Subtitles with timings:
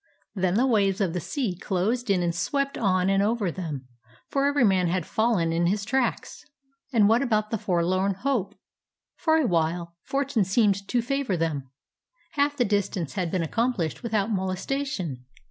[0.33, 3.87] Then the waves of the sea closed in and swept on and over them,
[4.29, 6.43] for every man had fallen in his tracks.
[6.91, 8.55] And what about the forlorn hope?
[9.15, 11.69] For a while for tune seemed to favor them.
[12.31, 15.23] Half the distance had been accomplished without molestation.